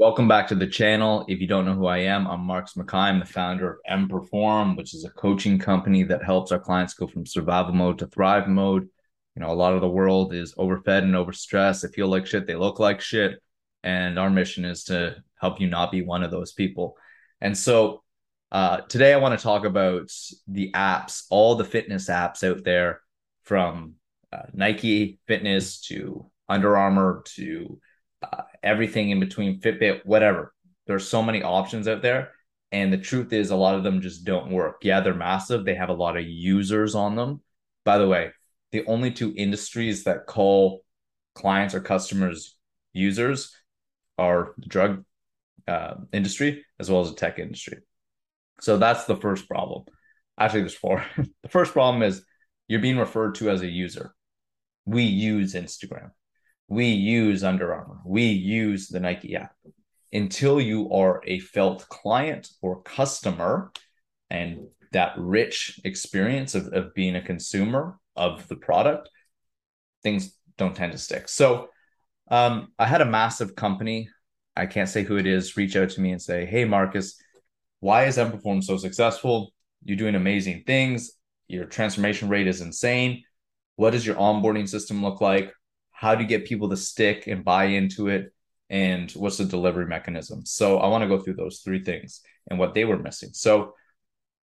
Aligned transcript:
Welcome 0.00 0.28
back 0.28 0.48
to 0.48 0.54
the 0.54 0.66
channel. 0.66 1.26
If 1.28 1.42
you 1.42 1.46
don't 1.46 1.66
know 1.66 1.74
who 1.74 1.84
I 1.84 1.98
am, 1.98 2.26
I'm 2.26 2.40
Marcus 2.40 2.72
McKay. 2.72 2.94
I'm 2.94 3.18
the 3.20 3.26
founder 3.26 3.72
of 3.72 3.78
M 3.84 4.08
Perform, 4.08 4.74
which 4.74 4.94
is 4.94 5.04
a 5.04 5.10
coaching 5.10 5.58
company 5.58 6.04
that 6.04 6.24
helps 6.24 6.52
our 6.52 6.58
clients 6.58 6.94
go 6.94 7.06
from 7.06 7.26
survival 7.26 7.74
mode 7.74 7.98
to 7.98 8.06
thrive 8.06 8.48
mode. 8.48 8.88
You 9.36 9.42
know, 9.42 9.50
a 9.50 9.52
lot 9.52 9.74
of 9.74 9.82
the 9.82 9.90
world 9.90 10.32
is 10.32 10.54
overfed 10.56 11.04
and 11.04 11.12
overstressed. 11.12 11.82
They 11.82 11.88
feel 11.88 12.08
like 12.08 12.24
shit, 12.24 12.46
they 12.46 12.54
look 12.54 12.78
like 12.78 13.02
shit. 13.02 13.42
And 13.82 14.18
our 14.18 14.30
mission 14.30 14.64
is 14.64 14.84
to 14.84 15.16
help 15.38 15.60
you 15.60 15.68
not 15.68 15.92
be 15.92 16.00
one 16.00 16.22
of 16.22 16.30
those 16.30 16.52
people. 16.52 16.96
And 17.42 17.56
so 17.56 18.02
uh, 18.50 18.78
today 18.88 19.12
I 19.12 19.18
want 19.18 19.38
to 19.38 19.42
talk 19.42 19.66
about 19.66 20.10
the 20.48 20.72
apps, 20.72 21.26
all 21.28 21.56
the 21.56 21.64
fitness 21.64 22.08
apps 22.08 22.42
out 22.42 22.64
there 22.64 23.02
from 23.42 23.96
uh, 24.32 24.44
Nike 24.54 25.18
Fitness 25.26 25.82
to 25.88 26.30
Under 26.48 26.78
Armour 26.78 27.22
to 27.34 27.78
uh, 28.22 28.42
everything 28.62 29.10
in 29.10 29.20
between, 29.20 29.60
Fitbit, 29.60 30.04
whatever. 30.04 30.52
There's 30.86 31.08
so 31.08 31.22
many 31.22 31.42
options 31.42 31.88
out 31.88 32.02
there. 32.02 32.32
And 32.72 32.92
the 32.92 32.98
truth 32.98 33.32
is, 33.32 33.50
a 33.50 33.56
lot 33.56 33.74
of 33.74 33.82
them 33.82 34.00
just 34.00 34.24
don't 34.24 34.52
work. 34.52 34.80
Yeah, 34.82 35.00
they're 35.00 35.14
massive. 35.14 35.64
They 35.64 35.74
have 35.74 35.88
a 35.88 35.94
lot 35.94 36.16
of 36.16 36.24
users 36.24 36.94
on 36.94 37.16
them. 37.16 37.40
By 37.84 37.98
the 37.98 38.06
way, 38.06 38.30
the 38.70 38.84
only 38.86 39.10
two 39.10 39.34
industries 39.36 40.04
that 40.04 40.26
call 40.26 40.84
clients 41.34 41.74
or 41.74 41.80
customers 41.80 42.56
users 42.92 43.56
are 44.18 44.54
the 44.58 44.66
drug 44.66 45.04
uh, 45.66 45.94
industry 46.12 46.64
as 46.78 46.90
well 46.90 47.00
as 47.00 47.10
the 47.10 47.16
tech 47.16 47.38
industry. 47.38 47.78
So 48.60 48.76
that's 48.76 49.04
the 49.04 49.16
first 49.16 49.48
problem. 49.48 49.84
Actually, 50.38 50.60
there's 50.60 50.74
four. 50.74 51.04
the 51.42 51.48
first 51.48 51.72
problem 51.72 52.02
is 52.02 52.22
you're 52.68 52.80
being 52.80 52.98
referred 52.98 53.36
to 53.36 53.50
as 53.50 53.62
a 53.62 53.66
user. 53.66 54.14
We 54.84 55.04
use 55.04 55.54
Instagram 55.54 56.10
we 56.70 56.86
use 56.86 57.42
Under 57.42 57.74
Armour, 57.74 57.98
we 58.06 58.26
use 58.26 58.88
the 58.88 59.00
Nike 59.00 59.34
app. 59.34 59.52
Until 60.12 60.60
you 60.60 60.90
are 60.92 61.20
a 61.26 61.40
felt 61.40 61.86
client 61.88 62.48
or 62.62 62.82
customer 62.82 63.72
and 64.30 64.68
that 64.92 65.14
rich 65.18 65.80
experience 65.84 66.54
of, 66.54 66.68
of 66.72 66.94
being 66.94 67.16
a 67.16 67.22
consumer 67.22 67.98
of 68.16 68.46
the 68.46 68.56
product, 68.56 69.10
things 70.04 70.32
don't 70.58 70.74
tend 70.74 70.92
to 70.92 70.98
stick. 70.98 71.28
So 71.28 71.68
um, 72.30 72.68
I 72.78 72.86
had 72.86 73.00
a 73.00 73.04
massive 73.04 73.56
company, 73.56 74.08
I 74.56 74.66
can't 74.66 74.88
say 74.88 75.02
who 75.02 75.16
it 75.16 75.26
is, 75.26 75.56
reach 75.56 75.74
out 75.74 75.90
to 75.90 76.00
me 76.00 76.12
and 76.12 76.22
say, 76.22 76.46
Hey, 76.46 76.64
Marcus, 76.64 77.20
why 77.80 78.04
is 78.04 78.16
M 78.16 78.30
Perform 78.30 78.62
so 78.62 78.76
successful? 78.76 79.52
You're 79.84 79.96
doing 79.96 80.14
amazing 80.14 80.62
things. 80.66 81.12
Your 81.48 81.64
transformation 81.64 82.28
rate 82.28 82.46
is 82.46 82.60
insane. 82.60 83.24
What 83.74 83.90
does 83.90 84.06
your 84.06 84.16
onboarding 84.16 84.68
system 84.68 85.02
look 85.02 85.20
like? 85.20 85.52
How 86.00 86.14
do 86.14 86.22
you 86.22 86.28
get 86.28 86.46
people 86.46 86.70
to 86.70 86.76
stick 86.78 87.26
and 87.26 87.44
buy 87.44 87.64
into 87.64 88.08
it 88.08 88.32
and 88.70 89.10
what's 89.12 89.36
the 89.36 89.44
delivery 89.44 89.86
mechanism. 89.86 90.46
So 90.46 90.78
i 90.78 90.88
want 90.88 91.02
to 91.02 91.08
go 91.08 91.18
through 91.18 91.34
those 91.34 91.60
three 91.60 91.84
things 91.84 92.22
and 92.48 92.58
what 92.58 92.72
they 92.72 92.84
were 92.86 92.98
missing. 92.98 93.30
So 93.32 93.74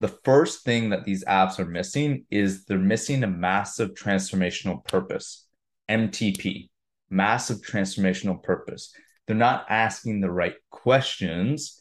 the 0.00 0.14
first 0.24 0.64
thing 0.64 0.90
that 0.90 1.04
these 1.04 1.24
apps 1.24 1.58
are 1.58 1.66
missing 1.66 2.24
is 2.30 2.64
they're 2.64 2.78
missing 2.78 3.24
a 3.24 3.26
massive 3.26 3.94
transformational 3.94 4.84
purpose 4.84 5.46
mtp 5.90 6.70
massive 7.10 7.58
transformational 7.58 8.40
purpose. 8.42 8.94
They're 9.26 9.36
not 9.36 9.66
asking 9.68 10.20
the 10.20 10.30
right 10.30 10.54
questions 10.70 11.78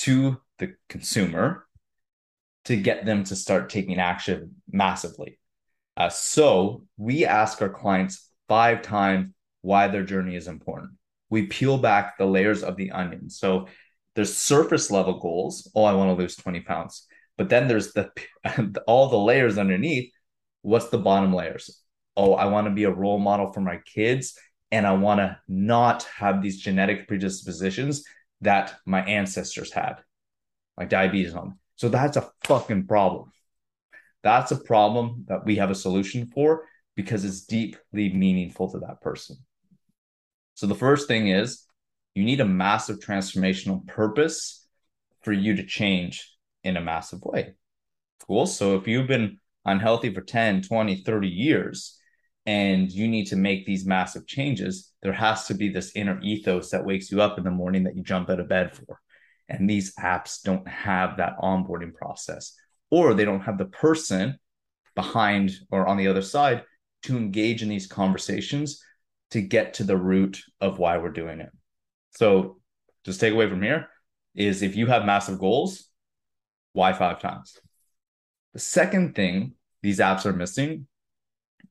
to 0.00 0.40
the 0.58 0.74
consumer 0.88 1.66
to 2.64 2.76
get 2.76 3.06
them 3.06 3.24
to 3.24 3.36
start 3.36 3.70
taking 3.70 3.98
action 3.98 4.56
massively. 4.70 5.38
Uh, 5.96 6.08
so 6.08 6.82
we 6.96 7.24
ask 7.24 7.62
our 7.62 7.68
clients 7.68 8.28
five 8.48 8.82
times 8.82 9.30
why 9.62 9.88
their 9.88 10.04
journey 10.04 10.36
is 10.36 10.48
important. 10.48 10.92
We 11.30 11.46
peel 11.46 11.78
back 11.78 12.18
the 12.18 12.26
layers 12.26 12.62
of 12.62 12.76
the 12.76 12.90
onion. 12.90 13.30
So 13.30 13.66
there's 14.14 14.36
surface 14.36 14.90
level 14.90 15.18
goals. 15.18 15.70
Oh, 15.74 15.84
I 15.84 15.94
want 15.94 16.10
to 16.10 16.22
lose 16.22 16.36
20 16.36 16.60
pounds. 16.60 17.06
But 17.36 17.48
then 17.48 17.66
there's 17.66 17.92
the 17.92 18.10
all 18.86 19.08
the 19.08 19.18
layers 19.18 19.58
underneath. 19.58 20.12
What's 20.62 20.88
the 20.88 20.98
bottom 20.98 21.32
layers? 21.32 21.80
Oh, 22.16 22.34
I 22.34 22.46
want 22.46 22.66
to 22.66 22.72
be 22.72 22.84
a 22.84 22.90
role 22.90 23.18
model 23.18 23.52
for 23.52 23.60
my 23.60 23.78
kids 23.78 24.38
and 24.70 24.86
I 24.86 24.92
want 24.92 25.18
to 25.18 25.38
not 25.48 26.04
have 26.16 26.42
these 26.42 26.60
genetic 26.60 27.08
predispositions 27.08 28.04
that 28.40 28.74
my 28.86 29.04
ancestors 29.04 29.72
had, 29.72 29.96
like 30.76 30.88
diabetes 30.88 31.34
on. 31.34 31.58
So 31.76 31.88
that's 31.88 32.16
a 32.16 32.30
fucking 32.44 32.86
problem. 32.86 33.32
That's 34.22 34.52
a 34.52 34.56
problem 34.56 35.24
that 35.28 35.44
we 35.44 35.56
have 35.56 35.70
a 35.70 35.74
solution 35.74 36.26
for 36.26 36.66
because 36.96 37.24
it's 37.24 37.42
deeply 37.42 38.12
meaningful 38.12 38.70
to 38.70 38.78
that 38.80 39.00
person. 39.00 39.36
So 40.54 40.66
the 40.66 40.74
first 40.74 41.08
thing 41.08 41.28
is 41.28 41.66
you 42.14 42.24
need 42.24 42.40
a 42.40 42.46
massive 42.46 43.00
transformational 43.00 43.86
purpose 43.86 44.66
for 45.22 45.32
you 45.32 45.56
to 45.56 45.66
change 45.66 46.30
in 46.62 46.76
a 46.76 46.80
massive 46.80 47.22
way. 47.22 47.54
Cool. 48.26 48.46
So 48.46 48.76
if 48.76 48.86
you've 48.86 49.08
been 49.08 49.38
unhealthy 49.64 50.12
for 50.14 50.20
10, 50.20 50.62
20, 50.62 50.96
30 50.96 51.28
years 51.28 51.98
and 52.46 52.90
you 52.90 53.08
need 53.08 53.26
to 53.26 53.36
make 53.36 53.66
these 53.66 53.86
massive 53.86 54.26
changes, 54.26 54.92
there 55.02 55.12
has 55.12 55.46
to 55.46 55.54
be 55.54 55.70
this 55.70 55.96
inner 55.96 56.20
ethos 56.20 56.70
that 56.70 56.84
wakes 56.84 57.10
you 57.10 57.20
up 57.20 57.38
in 57.38 57.44
the 57.44 57.50
morning 57.50 57.84
that 57.84 57.96
you 57.96 58.02
jump 58.02 58.30
out 58.30 58.40
of 58.40 58.48
bed 58.48 58.76
for. 58.76 59.00
And 59.48 59.68
these 59.68 59.94
apps 59.96 60.42
don't 60.42 60.66
have 60.68 61.16
that 61.16 61.36
onboarding 61.38 61.94
process, 61.94 62.54
or 62.90 63.12
they 63.12 63.24
don't 63.24 63.40
have 63.40 63.58
the 63.58 63.66
person 63.66 64.38
behind 64.94 65.52
or 65.70 65.86
on 65.86 65.96
the 65.96 66.08
other 66.08 66.22
side 66.22 66.62
to 67.04 67.16
engage 67.16 67.62
in 67.62 67.68
these 67.68 67.86
conversations 67.86 68.82
to 69.30 69.40
get 69.40 69.74
to 69.74 69.84
the 69.84 69.96
root 69.96 70.42
of 70.60 70.78
why 70.78 70.98
we're 70.98 71.10
doing 71.10 71.40
it. 71.40 71.50
So, 72.16 72.58
just 73.04 73.20
take 73.20 73.32
away 73.32 73.48
from 73.48 73.62
here 73.62 73.88
is 74.34 74.62
if 74.62 74.76
you 74.76 74.86
have 74.86 75.04
massive 75.04 75.38
goals, 75.38 75.88
why 76.72 76.92
five 76.92 77.20
times? 77.20 77.58
The 78.52 78.60
second 78.60 79.14
thing 79.14 79.54
these 79.82 79.98
apps 79.98 80.24
are 80.24 80.32
missing 80.32 80.86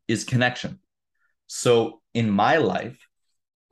is 0.08 0.24
connection. 0.24 0.80
So, 1.48 2.02
in 2.14 2.30
my 2.30 2.58
life, 2.58 2.98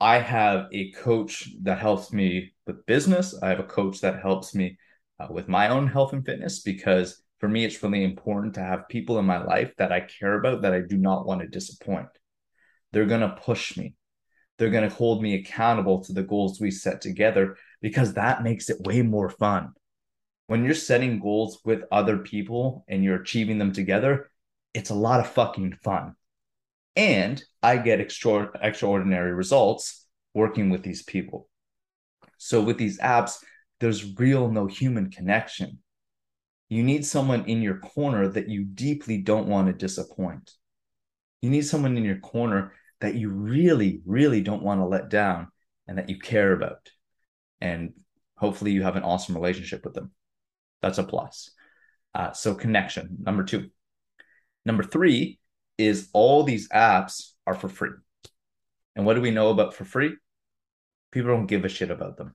I 0.00 0.18
have 0.18 0.66
a 0.72 0.90
coach 0.92 1.48
that 1.62 1.78
helps 1.78 2.12
me 2.12 2.54
with 2.66 2.86
business. 2.86 3.40
I 3.40 3.50
have 3.50 3.60
a 3.60 3.64
coach 3.64 4.00
that 4.00 4.20
helps 4.20 4.54
me 4.54 4.78
uh, 5.20 5.28
with 5.30 5.48
my 5.48 5.68
own 5.68 5.86
health 5.86 6.12
and 6.12 6.24
fitness 6.26 6.60
because 6.60 7.21
for 7.42 7.48
me, 7.48 7.64
it's 7.64 7.82
really 7.82 8.04
important 8.04 8.54
to 8.54 8.60
have 8.60 8.88
people 8.88 9.18
in 9.18 9.24
my 9.24 9.42
life 9.42 9.74
that 9.76 9.90
I 9.90 9.98
care 9.98 10.38
about 10.38 10.62
that 10.62 10.72
I 10.72 10.80
do 10.80 10.96
not 10.96 11.26
want 11.26 11.40
to 11.40 11.48
disappoint. 11.48 12.06
They're 12.92 13.04
going 13.04 13.22
to 13.22 13.36
push 13.44 13.76
me. 13.76 13.96
They're 14.58 14.70
going 14.70 14.88
to 14.88 14.94
hold 14.94 15.20
me 15.20 15.34
accountable 15.34 16.04
to 16.04 16.12
the 16.12 16.22
goals 16.22 16.60
we 16.60 16.70
set 16.70 17.00
together 17.00 17.56
because 17.80 18.14
that 18.14 18.44
makes 18.44 18.70
it 18.70 18.86
way 18.86 19.02
more 19.02 19.28
fun. 19.28 19.72
When 20.46 20.64
you're 20.64 20.74
setting 20.74 21.18
goals 21.18 21.58
with 21.64 21.82
other 21.90 22.18
people 22.18 22.84
and 22.86 23.02
you're 23.02 23.20
achieving 23.20 23.58
them 23.58 23.72
together, 23.72 24.30
it's 24.72 24.90
a 24.90 24.94
lot 24.94 25.18
of 25.18 25.26
fucking 25.26 25.78
fun. 25.82 26.14
And 26.94 27.42
I 27.60 27.78
get 27.78 28.00
extra- 28.00 28.52
extraordinary 28.62 29.32
results 29.34 30.06
working 30.32 30.70
with 30.70 30.84
these 30.84 31.02
people. 31.02 31.48
So 32.38 32.62
with 32.62 32.78
these 32.78 33.00
apps, 33.00 33.38
there's 33.80 34.16
real 34.16 34.48
no 34.48 34.68
human 34.68 35.10
connection 35.10 35.80
you 36.72 36.82
need 36.82 37.04
someone 37.04 37.44
in 37.44 37.60
your 37.60 37.76
corner 37.76 38.28
that 38.28 38.48
you 38.48 38.64
deeply 38.64 39.18
don't 39.18 39.46
want 39.46 39.66
to 39.66 39.74
disappoint. 39.74 40.52
You 41.42 41.50
need 41.50 41.66
someone 41.66 41.98
in 41.98 42.04
your 42.04 42.16
corner 42.16 42.72
that 43.02 43.14
you 43.14 43.28
really, 43.28 44.00
really 44.06 44.40
don't 44.40 44.62
want 44.62 44.80
to 44.80 44.86
let 44.86 45.10
down 45.10 45.48
and 45.86 45.98
that 45.98 46.08
you 46.08 46.18
care 46.18 46.50
about. 46.50 46.88
And 47.60 47.92
hopefully 48.38 48.70
you 48.70 48.84
have 48.84 48.96
an 48.96 49.02
awesome 49.02 49.34
relationship 49.34 49.84
with 49.84 49.92
them. 49.92 50.12
That's 50.80 50.96
a 50.96 51.04
plus. 51.04 51.50
Uh, 52.14 52.32
so, 52.32 52.54
connection, 52.54 53.18
number 53.20 53.44
two. 53.44 53.68
Number 54.64 54.82
three 54.82 55.40
is 55.76 56.08
all 56.14 56.42
these 56.42 56.70
apps 56.70 57.32
are 57.46 57.54
for 57.54 57.68
free. 57.68 57.90
And 58.96 59.04
what 59.04 59.12
do 59.12 59.20
we 59.20 59.30
know 59.30 59.50
about 59.50 59.74
for 59.74 59.84
free? 59.84 60.16
People 61.10 61.32
don't 61.32 61.46
give 61.46 61.66
a 61.66 61.68
shit 61.68 61.90
about 61.90 62.16
them 62.16 62.34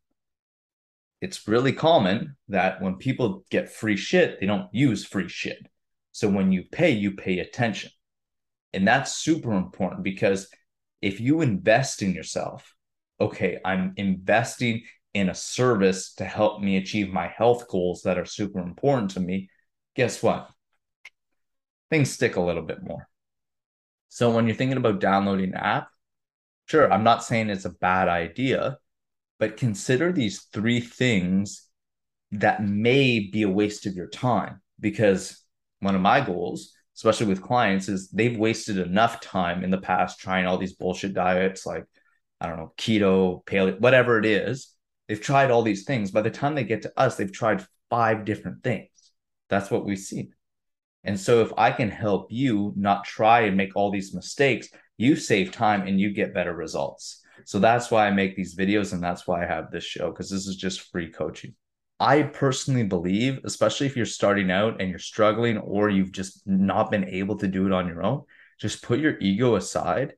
it's 1.21 1.47
really 1.47 1.73
common 1.73 2.35
that 2.49 2.81
when 2.81 2.95
people 2.95 3.45
get 3.49 3.71
free 3.71 3.97
shit, 3.97 4.39
they 4.39 4.45
don't 4.45 4.73
use 4.73 5.05
free 5.05 5.27
shit. 5.27 5.65
So 6.11 6.29
when 6.29 6.51
you 6.51 6.63
pay, 6.71 6.91
you 6.91 7.11
pay 7.11 7.39
attention. 7.39 7.91
And 8.73 8.87
that's 8.87 9.17
super 9.17 9.53
important 9.53 10.03
because 10.03 10.49
if 11.01 11.19
you 11.19 11.41
invest 11.41 12.01
in 12.01 12.13
yourself, 12.13 12.73
okay, 13.19 13.59
I'm 13.63 13.93
investing 13.97 14.83
in 15.13 15.29
a 15.29 15.35
service 15.35 16.13
to 16.15 16.25
help 16.25 16.61
me 16.61 16.77
achieve 16.77 17.09
my 17.09 17.27
health 17.27 17.67
goals 17.67 18.03
that 18.03 18.17
are 18.17 18.25
super 18.25 18.59
important 18.59 19.11
to 19.11 19.19
me, 19.19 19.49
guess 19.95 20.21
what? 20.21 20.49
Things 21.89 22.11
stick 22.11 22.35
a 22.35 22.41
little 22.41 22.63
bit 22.63 22.83
more. 22.83 23.07
So 24.09 24.31
when 24.31 24.45
you're 24.45 24.55
thinking 24.55 24.77
about 24.77 24.99
downloading 24.99 25.53
an 25.53 25.55
app, 25.55 25.89
sure, 26.65 26.91
I'm 26.91 27.03
not 27.03 27.23
saying 27.23 27.49
it's 27.49 27.65
a 27.65 27.69
bad 27.69 28.07
idea, 28.07 28.77
but 29.39 29.57
consider 29.57 30.11
these 30.11 30.43
three 30.53 30.79
things 30.79 31.67
that 32.31 32.63
may 32.63 33.19
be 33.19 33.43
a 33.43 33.49
waste 33.49 33.85
of 33.85 33.93
your 33.93 34.09
time 34.09 34.61
because 34.79 35.43
one 35.79 35.95
of 35.95 36.01
my 36.01 36.21
goals 36.21 36.73
especially 36.95 37.27
with 37.27 37.43
clients 37.43 37.87
is 37.87 38.09
they've 38.09 38.37
wasted 38.37 38.77
enough 38.77 39.21
time 39.21 39.63
in 39.63 39.69
the 39.69 39.77
past 39.77 40.19
trying 40.19 40.45
all 40.45 40.57
these 40.57 40.73
bullshit 40.73 41.13
diets 41.13 41.65
like 41.65 41.85
i 42.41 42.47
don't 42.47 42.57
know 42.57 42.73
keto 42.77 43.43
paleo 43.45 43.79
whatever 43.79 44.19
it 44.19 44.25
is 44.25 44.73
They've 45.07 45.21
tried 45.21 45.51
all 45.51 45.63
these 45.63 45.85
things. 45.85 46.11
By 46.11 46.21
the 46.21 46.29
time 46.29 46.55
they 46.55 46.63
get 46.63 46.81
to 46.83 46.93
us, 46.97 47.15
they've 47.15 47.31
tried 47.31 47.65
five 47.89 48.25
different 48.25 48.63
things. 48.63 48.89
That's 49.49 49.71
what 49.71 49.85
we 49.85 49.95
see. 49.95 50.31
And 51.03 51.17
so 51.17 51.41
if 51.41 51.53
I 51.57 51.71
can 51.71 51.89
help 51.89 52.27
you 52.29 52.73
not 52.75 53.05
try 53.05 53.41
and 53.41 53.55
make 53.55 53.75
all 53.75 53.91
these 53.91 54.13
mistakes, 54.13 54.67
you 54.97 55.15
save 55.15 55.51
time 55.51 55.87
and 55.87 55.99
you 55.99 56.11
get 56.11 56.33
better 56.33 56.53
results. 56.53 57.23
So 57.47 57.59
that's 57.59 57.89
why 57.89 58.05
I 58.05 58.11
make 58.11 58.35
these 58.35 58.57
videos 58.57 58.91
and 58.91 59.01
that's 59.01 59.25
why 59.25 59.41
I 59.41 59.47
have 59.47 59.71
this 59.71 59.85
show 59.85 60.11
because 60.11 60.29
this 60.29 60.47
is 60.47 60.57
just 60.57 60.91
free 60.91 61.09
coaching. 61.09 61.55
I 61.97 62.23
personally 62.23 62.83
believe, 62.83 63.39
especially 63.45 63.87
if 63.87 63.95
you're 63.95 64.05
starting 64.05 64.51
out 64.51 64.81
and 64.81 64.89
you're 64.89 64.99
struggling 64.99 65.57
or 65.57 65.89
you've 65.89 66.11
just 66.11 66.45
not 66.45 66.91
been 66.91 67.05
able 67.05 67.37
to 67.37 67.47
do 67.47 67.65
it 67.65 67.71
on 67.71 67.87
your 67.87 68.03
own, 68.03 68.23
just 68.59 68.83
put 68.83 68.99
your 68.99 69.17
ego 69.21 69.55
aside 69.55 70.15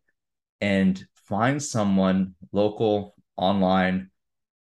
and 0.60 1.06
find 1.28 1.62
someone 1.62 2.34
local, 2.52 3.14
online 3.38 4.10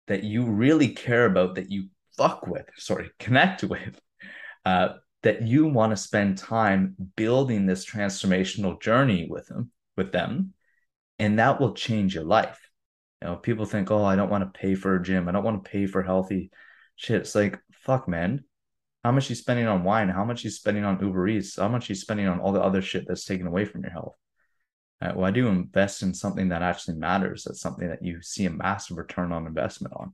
that 0.05 0.23
you 0.23 0.45
really 0.45 0.89
care 0.89 1.25
about, 1.25 1.55
that 1.55 1.71
you 1.71 1.87
fuck 2.15 2.45
with, 2.45 2.67
sorry, 2.77 3.09
connect 3.19 3.63
with, 3.63 3.99
uh, 4.65 4.89
that 5.23 5.41
you 5.41 5.65
want 5.65 5.93
to 5.93 5.97
spend 5.97 6.37
time 6.37 6.95
building 7.15 7.65
this 7.65 7.87
transformational 7.87 8.79
journey 8.79 9.27
with 9.27 9.47
them, 9.47 9.71
with 9.97 10.11
them, 10.11 10.53
and 11.21 11.37
that 11.37 11.61
will 11.61 11.73
change 11.73 12.15
your 12.15 12.23
life. 12.23 12.59
You 13.21 13.27
know, 13.27 13.35
people 13.35 13.65
think, 13.65 13.91
oh, 13.91 14.03
I 14.03 14.15
don't 14.15 14.31
want 14.31 14.43
to 14.43 14.59
pay 14.59 14.73
for 14.73 14.95
a 14.95 15.03
gym, 15.03 15.29
I 15.29 15.31
don't 15.31 15.43
want 15.43 15.63
to 15.63 15.69
pay 15.69 15.85
for 15.85 16.01
healthy 16.01 16.49
shit. 16.95 17.21
It's 17.21 17.35
like, 17.35 17.59
fuck, 17.71 18.07
man. 18.07 18.43
How 19.03 19.11
much 19.11 19.29
you 19.29 19.35
spending 19.35 19.67
on 19.67 19.83
wine? 19.83 20.09
How 20.09 20.25
much 20.25 20.43
you 20.43 20.49
spending 20.49 20.83
on 20.83 20.99
Uber 20.99 21.27
Eats? 21.27 21.57
How 21.57 21.67
much 21.67 21.89
you 21.89 21.95
spending 21.95 22.27
on 22.27 22.39
all 22.39 22.51
the 22.51 22.61
other 22.61 22.81
shit 22.81 23.05
that's 23.07 23.25
taken 23.25 23.47
away 23.47 23.65
from 23.65 23.81
your 23.83 23.91
health? 23.91 24.15
Right, 24.99 25.15
well, 25.15 25.25
I 25.25 25.31
do 25.31 25.47
invest 25.47 26.01
in 26.03 26.13
something 26.13 26.49
that 26.49 26.63
actually 26.63 26.97
matters. 26.97 27.43
That's 27.43 27.61
something 27.61 27.87
that 27.89 28.03
you 28.03 28.21
see 28.21 28.45
a 28.45 28.51
massive 28.51 28.97
return 28.97 29.31
on 29.31 29.47
investment 29.47 29.93
on. 29.95 30.13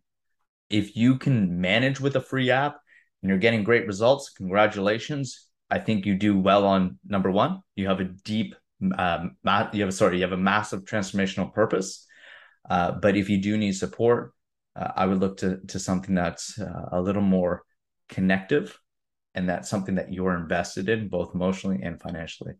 If 0.70 0.98
you 0.98 1.18
can 1.18 1.60
manage 1.62 2.02
with 2.02 2.18
a 2.18 2.22
free 2.22 2.52
app 2.52 2.78
and 3.22 3.30
you're 3.30 3.38
getting 3.38 3.64
great 3.64 3.88
results, 3.88 4.30
congratulations. 4.30 5.48
I 5.70 5.80
think 5.80 6.06
you 6.06 6.16
do 6.16 6.38
well 6.38 6.66
on 6.66 7.00
number 7.06 7.32
one. 7.32 7.62
You 7.76 7.88
have 7.88 8.00
a 8.02 8.06
deep, 8.06 8.56
um, 8.98 9.38
you 9.74 9.82
have 9.82 9.90
a, 9.90 9.92
sorry, 9.92 10.18
you 10.18 10.24
have 10.24 10.32
a 10.32 10.38
massive 10.38 10.86
transformational 10.86 11.54
purpose. 11.54 12.06
Uh, 12.70 12.92
but 12.92 13.16
if 13.16 13.30
you 13.30 13.42
do 13.42 13.58
need 13.58 13.74
support, 13.74 14.34
uh, 14.76 14.92
I 14.96 15.06
would 15.06 15.20
look 15.20 15.38
to 15.38 15.58
to 15.68 15.80
something 15.80 16.14
that's 16.14 16.60
uh, 16.60 16.90
a 16.92 17.02
little 17.02 17.22
more 17.22 17.64
connective, 18.10 18.80
and 19.34 19.50
that's 19.50 19.70
something 19.70 19.96
that 19.96 20.14
you're 20.14 20.36
invested 20.36 20.90
in 20.90 21.10
both 21.10 21.34
emotionally 21.34 21.82
and 21.82 22.00
financially. 22.00 22.54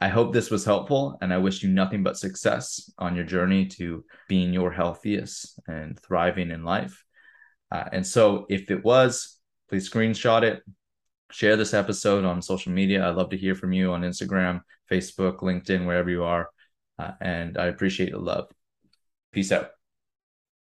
I 0.00 0.08
hope 0.08 0.32
this 0.32 0.50
was 0.50 0.64
helpful, 0.64 1.16
and 1.22 1.32
I 1.32 1.38
wish 1.38 1.62
you 1.62 1.70
nothing 1.70 2.02
but 2.02 2.18
success 2.18 2.92
on 2.98 3.16
your 3.16 3.24
journey 3.24 3.66
to 3.78 4.04
being 4.28 4.52
your 4.52 4.70
healthiest 4.70 5.58
and 5.66 5.98
thriving 5.98 6.50
in 6.50 6.64
life. 6.64 7.04
Uh, 7.70 7.84
and 7.92 8.06
so, 8.06 8.46
if 8.50 8.70
it 8.70 8.84
was, 8.84 9.38
please 9.68 9.88
screenshot 9.88 10.42
it, 10.42 10.62
share 11.30 11.56
this 11.56 11.74
episode 11.74 12.24
on 12.24 12.42
social 12.42 12.72
media. 12.72 13.06
I'd 13.06 13.16
love 13.16 13.30
to 13.30 13.36
hear 13.36 13.54
from 13.54 13.72
you 13.72 13.92
on 13.92 14.02
Instagram, 14.02 14.60
Facebook, 14.90 15.38
LinkedIn, 15.38 15.86
wherever 15.86 16.10
you 16.10 16.24
are. 16.24 16.48
Uh, 16.98 17.12
and 17.20 17.58
I 17.58 17.66
appreciate 17.66 18.12
the 18.12 18.18
love. 18.18 18.48
Peace 19.32 19.50
out. 19.50 19.70